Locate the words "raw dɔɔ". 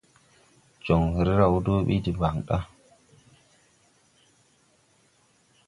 1.39-1.79